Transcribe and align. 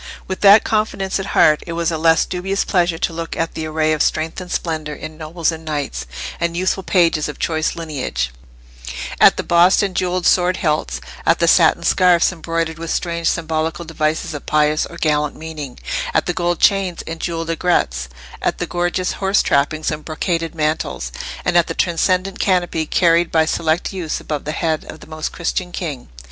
With 0.27 0.41
that 0.41 0.63
confidence 0.63 1.19
at 1.19 1.27
heart 1.37 1.61
it 1.67 1.73
was 1.73 1.91
a 1.91 1.97
less 1.99 2.25
dubious 2.25 2.65
pleasure 2.65 2.97
to 2.97 3.13
look 3.13 3.37
at 3.37 3.53
the 3.53 3.67
array 3.67 3.93
of 3.93 4.01
strength 4.01 4.41
and 4.41 4.51
splendour 4.51 4.95
in 4.95 5.15
nobles 5.15 5.51
and 5.51 5.63
knights, 5.63 6.07
and 6.39 6.57
youthful 6.57 6.81
pages 6.81 7.29
of 7.29 7.37
choice 7.37 7.75
lineage—at 7.75 9.37
the 9.37 9.43
bossed 9.43 9.83
and 9.83 9.95
jewelled 9.95 10.25
sword 10.25 10.57
hilts, 10.57 11.01
at 11.23 11.37
the 11.37 11.47
satin 11.47 11.83
scarfs 11.83 12.31
embroidered 12.31 12.79
with 12.79 12.89
strange 12.89 13.29
symbolical 13.29 13.85
devices 13.85 14.33
of 14.33 14.47
pious 14.47 14.87
or 14.87 14.97
gallant 14.97 15.35
meaning, 15.35 15.77
at 16.15 16.25
the 16.25 16.33
gold 16.33 16.59
chains 16.59 17.03
and 17.05 17.19
jewelled 17.19 17.51
aigrettes, 17.51 18.09
at 18.41 18.57
the 18.57 18.65
gorgeous 18.65 19.11
horse 19.11 19.43
trappings 19.43 19.91
and 19.91 20.03
brocaded 20.03 20.55
mantles, 20.55 21.11
and 21.45 21.55
at 21.55 21.67
the 21.67 21.75
transcendent 21.75 22.39
canopy 22.39 22.87
carried 22.87 23.31
by 23.31 23.45
select 23.45 23.93
youths 23.93 24.19
above 24.19 24.45
the 24.45 24.51
head 24.51 24.83
of 24.89 24.99
the 24.99 25.05
Most 25.05 25.31
Christian 25.31 25.71
King. 25.71 26.09